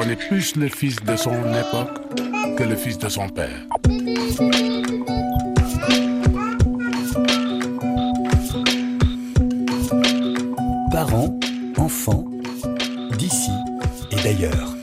on 0.00 0.08
est 0.08 0.16
plus 0.16 0.56
le 0.56 0.68
fils 0.68 0.96
de 0.96 1.14
son 1.14 1.32
époque 1.52 1.98
que 2.56 2.64
le 2.64 2.74
fils 2.74 2.98
de 2.98 3.08
son 3.08 3.28
père. 3.28 3.66
Parents, 10.90 11.38
enfants, 11.76 12.24
d'ici 13.18 13.50
et 14.10 14.16
d'ailleurs. 14.22 14.74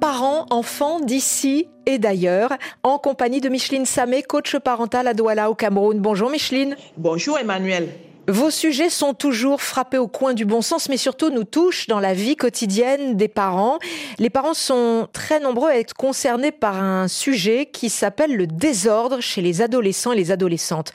Parents, 0.00 0.46
enfants 0.50 1.00
d'ici 1.00 1.68
et 1.86 1.98
d'ailleurs, 1.98 2.52
en 2.84 2.98
compagnie 2.98 3.40
de 3.40 3.48
Micheline 3.48 3.86
Samé, 3.86 4.22
coach 4.22 4.56
parental 4.56 5.08
à 5.08 5.14
Douala 5.14 5.50
au 5.50 5.54
Cameroun. 5.54 5.98
Bonjour 5.98 6.30
Micheline. 6.30 6.76
Bonjour 6.96 7.38
Emmanuel. 7.38 7.88
Vos 8.30 8.50
sujets 8.50 8.90
sont 8.90 9.12
toujours 9.12 9.60
frappés 9.60 9.98
au 9.98 10.06
coin 10.06 10.34
du 10.34 10.44
bon 10.44 10.62
sens, 10.62 10.88
mais 10.88 10.96
surtout 10.96 11.30
nous 11.30 11.42
touchent 11.42 11.88
dans 11.88 11.98
la 11.98 12.14
vie 12.14 12.36
quotidienne 12.36 13.16
des 13.16 13.26
parents. 13.26 13.80
Les 14.20 14.30
parents 14.30 14.54
sont 14.54 15.08
très 15.12 15.40
nombreux 15.40 15.68
à 15.68 15.76
être 15.76 15.94
concernés 15.94 16.52
par 16.52 16.80
un 16.80 17.08
sujet 17.08 17.66
qui 17.66 17.90
s'appelle 17.90 18.36
le 18.36 18.46
désordre 18.46 19.20
chez 19.20 19.42
les 19.42 19.62
adolescents 19.62 20.12
et 20.12 20.16
les 20.16 20.30
adolescentes. 20.30 20.92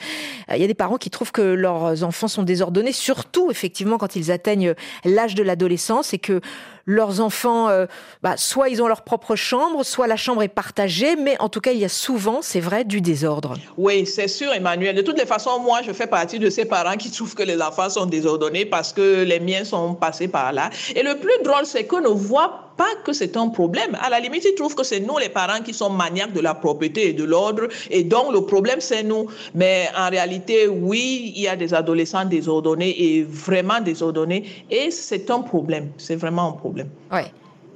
Il 0.48 0.56
y 0.56 0.64
a 0.64 0.66
des 0.66 0.72
parents 0.72 0.96
qui 0.96 1.10
trouvent 1.10 1.32
que 1.32 1.42
leurs 1.42 2.04
enfants 2.04 2.28
sont 2.28 2.42
désordonnés, 2.42 2.92
surtout 2.92 3.50
effectivement 3.50 3.98
quand 3.98 4.16
ils 4.16 4.32
atteignent 4.32 4.74
l'âge 5.04 5.34
de 5.34 5.42
l'adolescence 5.42 6.14
et 6.14 6.18
que 6.18 6.40
leurs 6.86 7.20
enfants, 7.20 7.68
euh, 7.68 7.86
bah, 8.22 8.36
soit 8.36 8.68
ils 8.68 8.80
ont 8.80 8.86
leur 8.86 9.02
propre 9.02 9.34
chambre, 9.36 9.84
soit 9.84 10.06
la 10.06 10.16
chambre 10.16 10.42
est 10.42 10.48
partagée, 10.48 11.16
mais 11.16 11.36
en 11.40 11.48
tout 11.48 11.60
cas, 11.60 11.72
il 11.72 11.78
y 11.78 11.84
a 11.84 11.88
souvent, 11.88 12.40
c'est 12.42 12.60
vrai, 12.60 12.84
du 12.84 13.00
désordre. 13.00 13.54
Oui, 13.76 14.06
c'est 14.06 14.28
sûr, 14.28 14.52
Emmanuel. 14.52 14.94
De 14.94 15.02
toutes 15.02 15.18
les 15.18 15.26
façons, 15.26 15.58
moi, 15.58 15.80
je 15.84 15.92
fais 15.92 16.06
partie 16.06 16.38
de 16.38 16.48
ces 16.48 16.64
parents 16.64 16.96
qui 16.96 17.10
trouvent 17.10 17.34
que 17.34 17.42
les 17.42 17.60
enfants 17.60 17.90
sont 17.90 18.06
désordonnés 18.06 18.64
parce 18.64 18.92
que 18.92 19.24
les 19.24 19.40
miens 19.40 19.64
sont 19.64 19.94
passés 19.94 20.28
par 20.28 20.52
là. 20.52 20.70
Et 20.94 21.02
le 21.02 21.16
plus 21.16 21.42
drôle, 21.42 21.66
c'est 21.66 21.84
qu'on 21.84 22.00
ne 22.00 22.08
voit 22.08 22.65
pas 22.76 22.94
que 23.04 23.12
c'est 23.12 23.36
un 23.36 23.48
problème. 23.48 23.96
À 24.00 24.10
la 24.10 24.20
limite, 24.20 24.44
ils 24.44 24.54
trouvent 24.54 24.74
que 24.74 24.84
c'est 24.84 25.00
nous, 25.00 25.18
les 25.18 25.28
parents, 25.28 25.62
qui 25.62 25.72
sommes 25.72 25.96
maniaques 25.96 26.32
de 26.32 26.40
la 26.40 26.54
propriété 26.54 27.08
et 27.08 27.12
de 27.12 27.24
l'ordre. 27.24 27.68
Et 27.90 28.04
donc, 28.04 28.32
le 28.32 28.42
problème, 28.42 28.80
c'est 28.80 29.02
nous. 29.02 29.26
Mais 29.54 29.88
en 29.96 30.10
réalité, 30.10 30.68
oui, 30.68 31.32
il 31.34 31.42
y 31.42 31.48
a 31.48 31.56
des 31.56 31.72
adolescents 31.74 32.24
désordonnés 32.24 32.94
et 32.98 33.22
vraiment 33.24 33.80
désordonnés. 33.80 34.44
Et 34.70 34.90
c'est 34.90 35.30
un 35.30 35.40
problème. 35.40 35.90
C'est 35.96 36.16
vraiment 36.16 36.48
un 36.48 36.52
problème. 36.52 36.88
Ouais. 37.10 37.30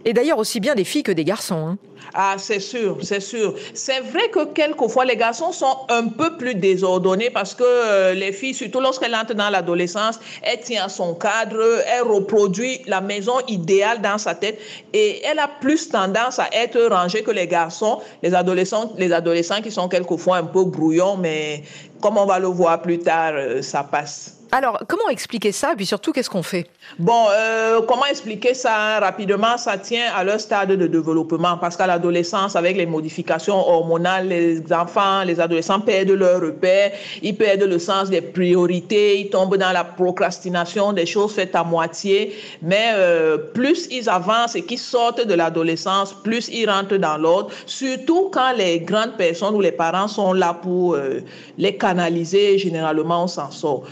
Et 0.05 0.12
d'ailleurs, 0.12 0.39
aussi 0.39 0.61
bien 0.61 0.75
des 0.75 0.84
filles 0.84 1.03
que 1.03 1.12
des 1.12 1.25
garçons. 1.25 1.67
Hein. 1.67 1.79
Ah, 2.15 2.37
c'est 2.39 2.61
sûr, 2.61 2.98
c'est 3.03 3.20
sûr. 3.20 3.55
C'est 3.75 4.01
vrai 4.01 4.29
que 4.31 4.47
quelquefois, 4.47 5.05
les 5.05 5.17
garçons 5.17 5.53
sont 5.53 5.77
un 5.89 6.09
peu 6.09 6.37
plus 6.37 6.55
désordonnés 6.55 7.31
parce 7.31 7.55
que 7.55 7.62
euh, 7.65 8.15
les 8.15 8.33
filles, 8.33 8.55
surtout 8.55 8.81
lorsqu'elles 8.81 9.15
entrent 9.15 9.34
dans 9.34 9.51
l'adolescence, 9.51 10.19
elles 10.42 10.61
tiennent 10.61 10.89
son 10.89 11.15
cadre, 11.15 11.83
elles 11.87 12.03
reproduisent 12.03 12.81
la 12.87 13.01
maison 13.01 13.34
idéale 13.47 14.01
dans 14.01 14.19
sa 14.19 14.34
tête 14.34 14.59
et 14.92 15.23
elle 15.25 15.39
a 15.39 15.48
plus 15.61 15.89
tendance 15.89 16.39
à 16.39 16.48
être 16.53 16.81
rangée 16.91 17.23
que 17.23 17.31
les 17.31 17.47
garçons, 17.47 18.01
les 18.23 18.35
adolescents, 18.35 18.92
les 18.97 19.12
adolescents 19.12 19.61
qui 19.61 19.70
sont 19.70 19.89
quelquefois 19.89 20.39
un 20.39 20.45
peu 20.45 20.64
brouillons, 20.64 21.17
mais 21.17 21.62
comme 22.01 22.17
on 22.17 22.27
va 22.27 22.39
le 22.39 22.48
voir 22.48 22.83
plus 22.83 22.98
tard, 22.98 23.35
euh, 23.35 23.62
ça 23.62 23.85
passe. 23.85 24.39
Alors, 24.53 24.83
comment 24.89 25.09
expliquer 25.11 25.53
ça 25.53 25.73
Et 25.73 25.77
puis 25.77 25.87
surtout, 25.87 26.12
qu'est-ce 26.12 26.29
qu'on 26.29 26.43
fait? 26.43 26.67
Bon, 26.98 27.27
euh, 27.31 27.81
comment 27.87 28.06
expliquer 28.06 28.55
ça 28.55 28.98
rapidement 28.98 29.57
Ça 29.57 29.79
tient 29.79 30.12
à 30.15 30.25
leur 30.25 30.41
stade 30.41 30.73
de 30.73 30.87
développement 30.89 31.57
parce 31.59 31.77
qu'à 31.77 31.87
l'adolescence, 31.87 32.57
avec 32.57 32.77
les 32.77 32.87
modifications 32.87 33.57
hormonales, 33.57 34.27
les 34.27 34.73
enfants, 34.73 35.23
les 35.23 35.39
adolescents 35.39 35.81
perdent 35.81 36.11
leur 36.11 36.41
repère, 36.41 36.91
ils 37.23 37.37
perdent 37.37 37.62
le 37.62 37.79
sens 37.79 38.11
des 38.11 38.20
priorités, 38.20 39.20
ils 39.20 39.31
tombent 39.31 39.57
dans 39.57 39.70
la 39.70 39.84
procrastination 39.84 40.92
des 40.92 41.07
choses 41.07 41.33
faites 41.33 41.55
à 41.55 41.62
moitié. 41.62 42.35
Mais 42.61 42.91
euh, 42.95 43.39
plus 43.39 43.87
ils 43.92 44.09
avancent 44.09 44.57
et 44.57 44.62
qu'ils 44.62 44.79
sortent 44.79 45.25
de 45.25 45.35
l'adolescence, 45.35 46.12
plus 46.25 46.48
ils 46.48 46.69
rentrent 46.69 46.97
dans 46.97 47.19
l'ordre, 47.19 47.51
surtout 47.67 48.31
quand 48.33 48.53
les 48.57 48.81
grandes 48.81 49.17
personnes 49.17 49.55
ou 49.55 49.61
les 49.61 49.73
parents 49.73 50.09
sont 50.09 50.33
là 50.33 50.55
pour 50.55 50.95
euh, 50.95 51.20
les 51.57 51.77
canaliser. 51.77 52.58
Généralement, 52.58 53.24
on 53.24 53.29
s'en 53.29 53.53
sort. 53.53 53.85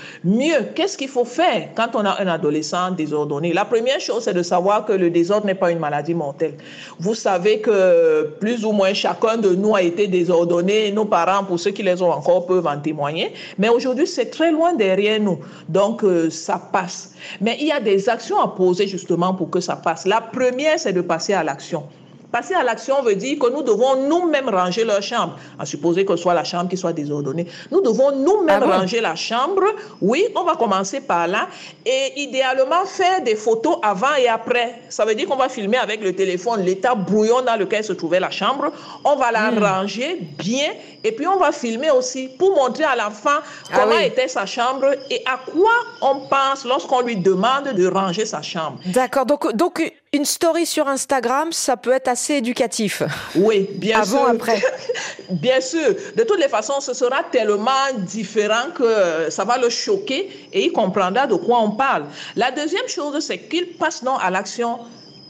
Qu'est-ce 0.74 0.96
qu'il 0.96 1.08
faut 1.08 1.24
faire 1.24 1.68
quand 1.74 1.94
on 1.94 2.04
a 2.04 2.20
un 2.20 2.26
adolescent 2.26 2.90
désordonné? 2.90 3.52
La 3.52 3.64
première 3.64 4.00
chose, 4.00 4.24
c'est 4.24 4.34
de 4.34 4.42
savoir 4.42 4.84
que 4.84 4.92
le 4.92 5.10
désordre 5.10 5.46
n'est 5.46 5.54
pas 5.54 5.70
une 5.70 5.78
maladie 5.78 6.14
mortelle. 6.14 6.54
Vous 6.98 7.14
savez 7.14 7.60
que 7.60 8.34
plus 8.40 8.64
ou 8.64 8.72
moins 8.72 8.94
chacun 8.94 9.36
de 9.36 9.54
nous 9.54 9.74
a 9.74 9.82
été 9.82 10.06
désordonné. 10.06 10.90
Nos 10.92 11.04
parents, 11.04 11.44
pour 11.44 11.58
ceux 11.58 11.70
qui 11.70 11.82
les 11.82 12.02
ont 12.02 12.10
encore, 12.10 12.46
peuvent 12.46 12.66
en 12.66 12.78
témoigner. 12.78 13.32
Mais 13.58 13.68
aujourd'hui, 13.68 14.06
c'est 14.06 14.30
très 14.30 14.50
loin 14.52 14.74
derrière 14.74 15.20
nous. 15.20 15.38
Donc, 15.68 16.04
euh, 16.04 16.30
ça 16.30 16.60
passe. 16.72 17.12
Mais 17.40 17.56
il 17.60 17.66
y 17.66 17.72
a 17.72 17.80
des 17.80 18.08
actions 18.08 18.40
à 18.40 18.48
poser 18.48 18.86
justement 18.86 19.34
pour 19.34 19.50
que 19.50 19.60
ça 19.60 19.76
passe. 19.76 20.06
La 20.06 20.20
première, 20.20 20.78
c'est 20.78 20.92
de 20.92 21.00
passer 21.00 21.34
à 21.34 21.42
l'action. 21.42 21.84
Passer 22.30 22.52
à 22.52 22.62
l'action 22.62 23.02
veut 23.02 23.14
dire 23.14 23.38
que 23.38 23.48
nous 23.50 23.62
devons 23.62 24.06
nous-mêmes 24.06 24.50
ranger 24.50 24.84
leur 24.84 25.02
chambre, 25.02 25.38
à 25.58 25.64
supposer 25.64 26.04
que 26.04 26.14
ce 26.14 26.22
soit 26.22 26.34
la 26.34 26.44
chambre 26.44 26.68
qui 26.68 26.76
soit 26.76 26.92
désordonnée. 26.92 27.46
Nous 27.70 27.80
devons 27.80 28.12
nous-mêmes 28.12 28.62
ah 28.64 28.78
ranger 28.80 29.00
la 29.00 29.14
chambre. 29.14 29.62
Oui, 30.02 30.26
on 30.34 30.44
va 30.44 30.54
commencer 30.56 31.00
par 31.00 31.26
là. 31.26 31.48
Et 31.86 32.20
idéalement, 32.20 32.84
faire 32.84 33.22
des 33.22 33.34
photos 33.34 33.78
avant 33.82 34.14
et 34.18 34.28
après. 34.28 34.82
Ça 34.90 35.06
veut 35.06 35.14
dire 35.14 35.26
qu'on 35.26 35.36
va 35.36 35.48
filmer 35.48 35.78
avec 35.78 36.02
le 36.02 36.14
téléphone 36.14 36.62
l'état 36.64 36.94
brouillon 36.94 37.40
dans 37.40 37.56
lequel 37.56 37.82
se 37.82 37.94
trouvait 37.94 38.20
la 38.20 38.30
chambre. 38.30 38.72
On 39.04 39.16
va 39.16 39.32
la 39.32 39.50
hmm. 39.50 39.58
ranger 39.64 40.18
bien. 40.38 40.72
Et 41.04 41.12
puis, 41.12 41.26
on 41.26 41.38
va 41.38 41.50
filmer 41.50 41.90
aussi 41.90 42.28
pour 42.38 42.54
montrer 42.54 42.84
à 42.84 42.94
l'enfant 42.94 43.38
ah 43.40 43.72
comment 43.74 43.98
était 43.98 44.28
sa 44.28 44.44
chambre 44.44 44.94
et 45.10 45.22
à 45.24 45.38
quoi 45.50 45.72
on 46.02 46.26
pense 46.28 46.66
lorsqu'on 46.66 47.00
lui 47.00 47.16
demande 47.16 47.68
de 47.74 47.86
ranger 47.86 48.26
sa 48.26 48.42
chambre. 48.42 48.78
D'accord. 48.86 49.24
Donc, 49.24 49.54
donc 49.54 49.80
une 50.12 50.24
story 50.24 50.64
sur 50.64 50.88
Instagram, 50.88 51.52
ça 51.52 51.76
peut 51.76 51.92
être 51.92 52.08
assez 52.08 52.34
éducatif. 52.34 53.02
Oui, 53.34 53.68
bien 53.74 54.02
sûr. 54.04 54.16
Avant, 54.16 54.26
après. 54.28 54.62
bien 55.30 55.60
sûr. 55.60 55.94
De 56.16 56.22
toutes 56.24 56.40
les 56.40 56.48
façons, 56.48 56.80
ce 56.80 56.94
sera 56.94 57.22
tellement 57.24 57.92
différent 57.98 58.70
que 58.74 59.28
ça 59.30 59.44
va 59.44 59.58
le 59.58 59.68
choquer 59.68 60.30
et 60.52 60.64
il 60.64 60.72
comprendra 60.72 61.26
de 61.26 61.34
quoi 61.34 61.60
on 61.60 61.72
parle. 61.72 62.06
La 62.36 62.50
deuxième 62.50 62.88
chose, 62.88 63.18
c'est 63.20 63.38
qu'il 63.38 63.76
passe 63.76 64.02
non 64.02 64.16
à 64.16 64.30
l'action 64.30 64.78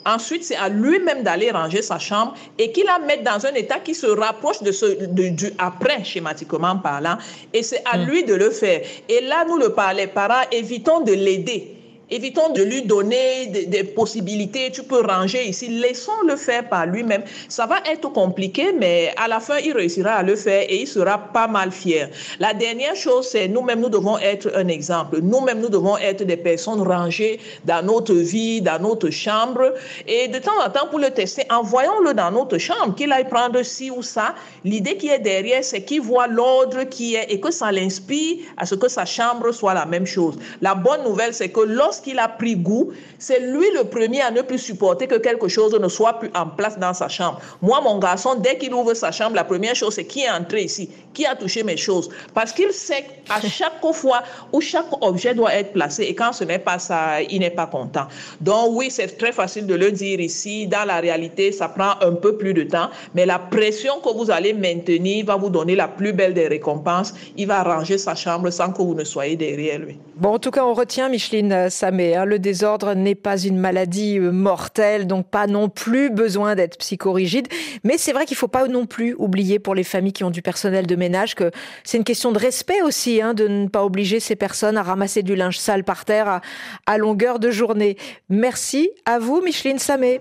Ensuite, 0.07 0.45
c'est 0.45 0.57
à 0.57 0.71
lui-même 0.71 1.23
d'aller 1.23 1.51
ranger 1.51 1.83
sa 1.83 1.99
chambre 1.99 2.35
et 2.57 2.73
qu'il 2.73 2.87
la 2.87 2.99
mette 2.99 3.25
dans 3.25 3.45
un 3.45 3.53
état 3.53 3.79
qui 3.79 3.95
se 3.95 4.07
rapproche 4.07 4.63
de 4.63 4.73
ce, 4.73 5.05
du 5.05 5.53
après, 5.59 6.03
schématiquement 6.03 6.79
parlant. 6.79 7.19
Et 7.53 7.63
c'est 7.63 7.83
à 7.85 7.99
hmm. 7.99 8.05
lui 8.07 8.25
de 8.25 8.33
le 8.35 8.51
faire. 8.51 8.81
Et 9.09 9.21
là, 9.23 9.45
nous, 9.47 9.59
le, 9.59 9.75
les 9.95 10.07
parents, 10.07 10.47
évitons 10.51 11.01
de 11.01 11.13
l'aider. 11.13 11.78
Évitons 12.11 12.51
de 12.55 12.63
lui 12.63 12.83
donner 12.83 13.47
des, 13.47 13.85
possibilités. 13.85 14.71
Tu 14.73 14.83
peux 14.83 15.03
ranger 15.05 15.47
ici. 15.47 15.69
Laissons-le 15.69 16.37
faire 16.37 16.67
par 16.67 16.87
lui-même. 16.87 17.23
Ça 17.49 17.67
va 17.67 17.81
être 17.91 18.11
compliqué, 18.13 18.73
mais 18.73 19.13
à 19.17 19.29
la 19.29 19.41
fin, 19.41 19.59
il 19.59 19.73
réussira 19.73 20.13
à 20.13 20.23
le 20.23 20.35
faire 20.35 20.63
et 20.63 20.81
il 20.81 20.87
sera 20.87 21.19
pas 21.19 21.47
mal 21.47 21.71
fier. 21.71 22.09
La 22.39 22.55
dernière 22.55 22.97
chose, 22.97 23.29
c'est 23.29 23.47
nous-mêmes, 23.47 23.81
nous 23.81 23.91
devons 23.91 24.17
être 24.19 24.51
un 24.55 24.69
exemple. 24.69 25.19
Nous-mêmes, 25.21 25.61
nous 25.61 25.69
devons 25.69 25.99
être 25.99 26.25
des 26.25 26.39
personnes 26.39 26.81
rangées 26.81 27.41
dans 27.67 27.85
notre 27.85 28.15
vie, 28.15 28.63
dans 28.63 28.81
notre 28.81 29.11
chambre. 29.11 29.75
Et 30.07 30.29
de 30.29 30.39
temps 30.39 30.59
en 30.65 30.71
temps, 30.71 30.87
pour 30.89 31.01
le 31.01 31.11
tester, 31.11 31.43
envoyons-le 31.51 32.15
dans 32.15 32.31
notre 32.31 32.57
chambre, 32.57 32.95
qu'il 32.95 33.13
aille 33.13 33.29
prendre 33.29 33.63
ci 33.63 33.91
ou 33.91 34.03
ça. 34.03 34.35
L'idée 34.65 34.97
qui 34.97 35.09
est 35.09 35.19
derrière, 35.19 35.63
c'est 35.63 35.83
qu'il 35.83 36.01
voit 36.01 36.27
l'ordre 36.27 36.85
qui 36.85 37.17
est 37.17 37.27
et 37.31 37.39
que 37.39 37.51
ça 37.51 37.71
l'inspire 37.71 38.39
à 38.57 38.65
ce 38.65 38.75
que 38.75 38.89
sa 38.89 39.05
chambre 39.05 39.53
soit 39.53 39.75
la 39.75 39.85
même 39.85 40.07
chose. 40.07 40.37
La 40.63 40.75
bonne 40.75 41.05
nouvelle, 41.05 41.35
c'est 41.35 41.51
que 41.51 41.61
lorsque 41.61 41.98
qu'il 42.01 42.19
a 42.19 42.29
pris 42.29 42.57
goût, 42.57 42.93
c'est 43.19 43.41
lui 43.41 43.67
le 43.75 43.85
premier 43.85 44.23
à 44.23 44.31
ne 44.31 44.43
plus 44.43 44.59
supporter 44.59 45.07
que 45.07 45.17
quelque 45.17 45.49
chose 45.49 45.79
ne 45.79 45.89
soit 45.89 46.15
plus 46.15 46.31
en 46.35 46.47
place 46.47 46.79
dans 46.79 46.95
sa 46.95 47.09
chambre. 47.09 47.41
Moi, 47.63 47.81
mon 47.81 47.99
garçon, 47.99 48.35
dès 48.35 48.59
qu'il 48.59 48.73
ouvre 48.75 48.95
sa 48.95 49.13
chambre, 49.13 49.37
la 49.37 49.45
première 49.45 49.75
chose, 49.75 49.95
c'est 49.95 50.05
qui 50.05 50.23
est 50.23 50.31
entré 50.31 50.63
ici, 50.63 50.91
qui 51.13 51.27
a 51.27 51.35
touché 51.35 51.63
mes 51.63 51.77
choses. 51.77 52.09
Parce 52.35 52.53
qu'il 52.53 52.73
sait 52.73 53.05
à 53.29 53.41
chaque 53.41 53.85
fois 53.93 54.23
où 54.53 54.61
chaque 54.61 54.87
objet 55.01 55.35
doit 55.35 55.55
être 55.55 55.73
placé, 55.73 56.05
et 56.05 56.15
quand 56.15 56.33
ce 56.33 56.45
n'est 56.45 56.59
pas 56.59 56.79
ça, 56.79 57.21
il 57.23 57.41
n'est 57.41 57.51
pas 57.51 57.67
content. 57.67 58.07
Donc 58.41 58.71
oui, 58.73 58.91
c'est 58.91 59.19
très 59.19 59.33
facile 59.33 59.67
de 59.67 59.75
le 59.75 59.91
dire 59.93 60.21
ici. 60.21 60.67
Dans 60.67 60.85
la 60.87 61.01
réalité, 61.01 61.53
ça 61.53 61.69
prend 61.69 61.93
un 62.01 62.13
peu 62.13 62.37
plus 62.37 62.55
de 62.55 62.65
temps, 62.65 62.91
mais 63.15 63.27
la 63.27 63.39
pression 63.39 64.01
que 64.01 64.11
vous 64.11 64.31
allez 64.31 64.53
maintenir 64.53 65.25
va 65.25 65.37
vous 65.37 65.51
donner 65.51 65.77
la 65.77 65.89
plus 65.89 66.13
belle 66.13 66.35
des 66.35 66.49
récompenses. 66.49 67.15
Il 67.37 67.47
va 67.47 67.63
ranger 67.63 67.99
sa 67.99 68.15
chambre 68.15 68.51
sans 68.51 68.73
que 68.73 68.83
vous 68.83 68.95
ne 68.95 69.05
soyez 69.05 69.37
derrière 69.37 69.79
lui. 69.79 69.97
Bon, 70.17 70.35
en 70.35 70.39
tout 70.39 70.51
cas, 70.51 70.65
on 70.65 70.75
retient, 70.75 71.09
Micheline, 71.09 71.71
ça 71.71 71.88
le 71.91 72.39
désordre 72.39 72.95
n'est 72.95 73.15
pas 73.15 73.39
une 73.39 73.59
maladie 73.59 74.19
euh, 74.19 74.31
mortelle, 74.31 75.07
donc 75.07 75.29
pas 75.29 75.47
non 75.47 75.69
plus 75.69 76.11
besoin 76.11 76.55
d'être 76.55 76.79
psychorigide. 76.79 77.49
Mais 77.85 77.99
c'est 77.99 78.13
vrai 78.13 78.27
qu'il 78.27 78.37
faut 78.37 78.49
pas 78.49 78.67
non 78.69 78.87
plus 78.87 79.15
oublier 79.19 79.59
pour 79.59 79.75
les 79.75 79.85
familles 79.85 80.13
qui 80.13 80.25
ont 80.25 80.31
du 80.31 80.43
personnel 80.43 80.87
de 80.87 80.97
ménage 80.97 81.35
que 81.35 81.51
c'est 81.85 81.99
une 81.99 82.05
question 82.05 82.33
de 82.33 82.39
respect 82.39 82.83
aussi, 82.83 83.21
hein, 83.23 83.35
de 83.35 83.49
ne 83.49 83.69
pas 83.69 83.85
obliger 83.85 84.21
ces 84.21 84.37
personnes 84.37 84.77
à 84.77 84.83
ramasser 84.83 85.23
du 85.23 85.35
linge 85.35 85.59
sale 85.59 85.85
par 85.85 86.05
terre 86.05 86.41
à, 86.87 86.99
longueur 86.99 87.39
de 87.39 87.51
journée. 87.51 87.97
Merci 88.29 88.91
à 89.05 89.19
vous, 89.19 89.41
Micheline 89.41 89.79
Samé. 89.79 90.21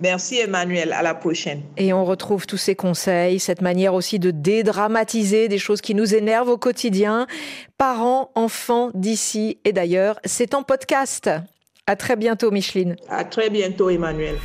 Merci 0.00 0.38
Emmanuel, 0.38 0.92
à 0.92 1.02
la 1.02 1.14
prochaine. 1.14 1.62
Et 1.76 1.92
on 1.92 2.04
retrouve 2.04 2.46
tous 2.46 2.56
ces 2.56 2.74
conseils, 2.74 3.38
cette 3.40 3.62
manière 3.62 3.94
aussi 3.94 4.18
de 4.18 4.30
dédramatiser 4.30 5.48
des 5.48 5.58
choses 5.58 5.80
qui 5.80 5.94
nous 5.94 6.14
énervent 6.14 6.50
au 6.50 6.58
quotidien. 6.58 7.26
Parents, 7.76 8.30
enfants 8.34 8.90
d'ici 8.94 9.58
et 9.64 9.72
d'ailleurs, 9.72 10.20
c'est 10.24 10.54
en 10.54 10.62
podcast. 10.62 11.30
À 11.86 11.96
très 11.96 12.16
bientôt 12.16 12.50
Micheline. 12.50 12.96
À 13.08 13.24
très 13.24 13.50
bientôt 13.50 13.88
Emmanuel. 13.88 14.36